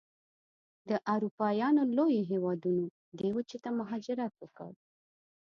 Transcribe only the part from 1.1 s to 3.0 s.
اروپایانو لویو هېوادونو